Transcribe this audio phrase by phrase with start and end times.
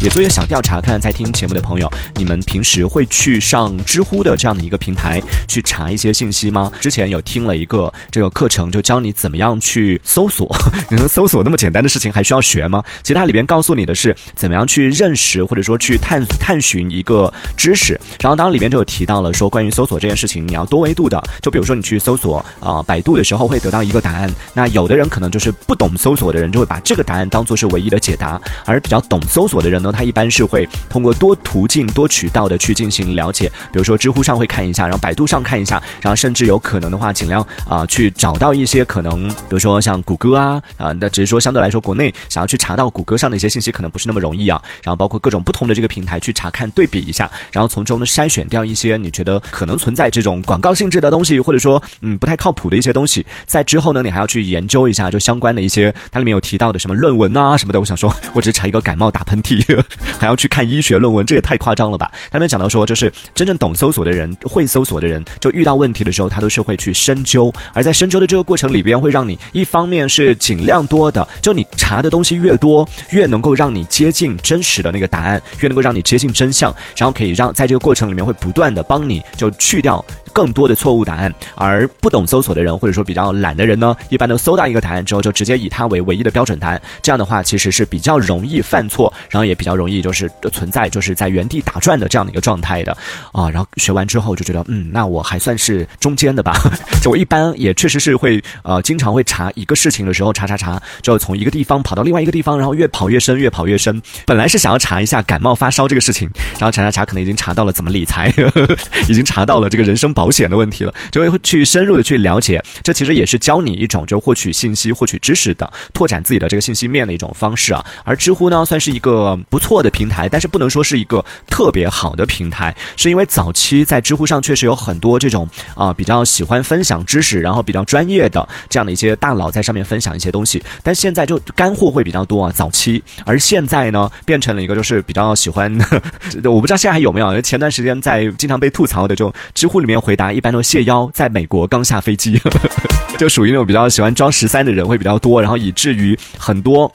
[0.00, 6.70] 也做一个小调查，看看在听节目的朋友，你们平时会去上知乎的这样的一个平台去查一些信息吗？
[6.80, 10.48] 之前有听了一个这个课程，就教你怎么样去搜索。
[10.90, 12.82] 你能搜索那么简单的事情还需要学吗？
[13.02, 18.00] 其实它里边告诉你的是怎么样去认识或者说去探探寻一个知识。
[18.20, 21.22] 然后当里边就有提到了说，关于搜索这件事情，你要多维度的。
[21.42, 29.92] 就比如说你去搜索啊百度的时候会得到一个答案，那有的人可能就是不懂搜索的人就会把这个答案当做是唯一的解答，而比较懂搜索的人呢。
[29.92, 44.62] 他一般是会通过多途径、多渠道的去进行了解，比如说知乎上会看一下，然后百度上看一下，然后甚至有可能的话，尽量啊去找到一些可能，比如说像谷歌啊啊，那只是说相对来说，国内想要去查到谷歌上的一些信息可能不是那么容易啊。
[44.82, 53.24] 然后包括各种不同的这个平台去查看、对比一下，然后从中呢筛选掉一些你觉得可能存在这种广告性质的东西，或者说嗯不太靠谱的一些东西。
[53.46, 57.80] 在之后呢，你还要去研究一下就相关的一些，它里面有提到的什么论文啊什么的。
[57.80, 59.58] 我想说，我只是查一个感冒打喷嚏。
[60.18, 62.10] 还要去看医学论文，这也太夸张了吧？
[62.30, 67.52] 他们讲到说，就是真正懂搜索的人、会搜索的人，就遇到问题的时候，他都是会去深究。
[67.72, 80.04] 而在深究的这个过程里边，会让你一方面是尽量多的，就你查的东西越多，越能够让你接近真实的那个答案，越能够让你接近真相，然后可以让在这个过程里面会不断的帮你就去掉。
[80.38, 86.80] 更多的错误答案，而不懂搜索的人，或者说比较懒的人呢，一般都搜到一个答案之后，就直接以它为唯一的标准答案。
[87.02, 92.96] 这样的话，其实是比较容易犯错，然后也比较容易就是存在就是在原地打转的这样的一个状态的
[93.32, 93.50] 啊。
[93.50, 96.54] 然后学完之后就觉得，嗯，那我还算是中间的吧。
[97.02, 104.00] 就我一般也确实是会呃，经常会查一个事情的时候查查查，就从一个地方跑到另外一个地方，然后越跑越深，越跑越深。
[104.24, 106.30] 本来是想要查一下感冒发烧这个事情，
[106.60, 108.32] 然后查查查，可能已经查到了怎么理财，
[109.10, 110.27] 已经查到了这个人生保。
[110.28, 117.82] 保险的问题了，就会去深入的去了解，这其实也是教你一种就获取信息、获取知识的拓展自己的这个信息面的一种方式啊。
[118.04, 132.52] 而知乎呢，算是一个不错的平台，但是不能说是一个特别好的平台，是因为早期在知乎上确实有很多这种啊比较喜欢分享知识，然后比较专业的这样的一些大佬在上面分享一些东西，但现在就干货会比较多啊。
[132.54, 135.72] 早期，而现在呢，变成了一个就是比较喜欢，
[136.44, 140.18] 我不知道现在还有没有，前段时间在经常被吐槽的就知乎里面回。
[140.18, 142.40] 答一般都谢邀在美国刚下飞机，
[143.16, 146.92] 就属于那种比较喜欢装十三的人会比较多，然后以至于很多。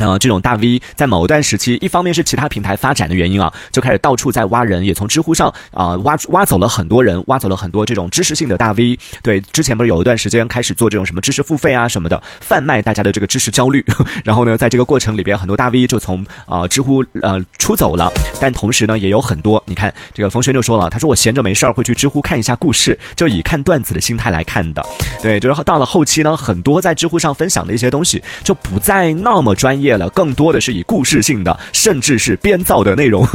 [0.00, 8.98] 那这种大 V 在某一段时期，一方面是其他平台发展的原因啊，就开始到处在挖人，也从知乎上啊挖挖走了很多人，挖走了很多这种知识性的大 V。
[9.22, 13.84] 对，之前不是有一段时间开始做这种什么知识付费啊什么的，贩卖大家的这个知识焦虑。
[14.24, 18.12] 然后呢，在这个过程里边，很多大 V 就从啊知乎呃出走了。
[18.40, 24.84] 但同时呢，也有很多，你看这个冯轩就说了，他说我闲着没事儿会去知乎看一下故事，就以看段子的心态来看的。
[25.20, 29.87] 对，就是到了后期呢，很多在知乎上分享的一些东西就不再那么专业。
[29.96, 33.26] 了，更多的是以故事性的，甚至是编造的内容。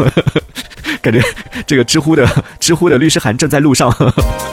[1.04, 1.22] 感觉
[1.68, 2.26] 这个知乎的
[2.62, 3.94] 知乎的律师函正在路上，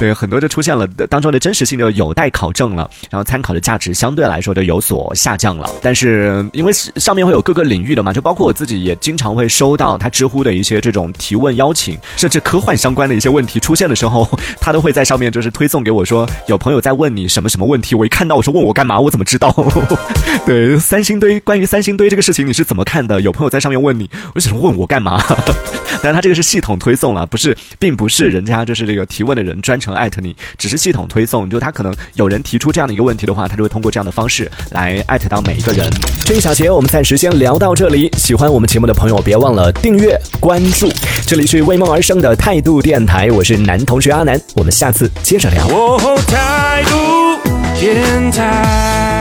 [0.01, 5.71] 对很多就出现了当中的真实性就有待考证了，然后参考的价值相对来说就有所下降了。
[5.81, 14.29] 但是因为上面会有各个领域的嘛，就包括我自己也经常会收到他知乎的一些这种提问邀请，甚至科幻相关的一些问题出现的时候，
[14.61, 17.95] 他都会在上面就是推送给我说有朋友在问你什么什么问题。
[17.95, 18.99] 我一看到我说问我干嘛？
[18.99, 19.55] 我怎么知道？
[20.45, 23.21] 对三星堆关于三星堆这个事情你是怎么看的？
[23.21, 25.23] 有朋友在上面问你，为什么问我干嘛？
[26.05, 26.51] 但是他这个是。
[26.51, 31.49] 系统推送了，不是，并不是人家就是这个提问的人专程艾特你，只是系统推送。
[31.49, 35.89] 就他可能有人提出这样的一个问题的话，他就会通过这样的方式来艾特到每一个人。
[36.25, 38.11] 这一小节我们暂时先聊到这里。
[38.17, 40.91] 喜欢我们节目的朋友，别忘了订阅关注。
[41.25, 45.69] 这里是为梦而生的态度电台，我是男同学阿南，我们下次接着聊。
[46.27, 47.39] 态度
[47.79, 49.20] 电台。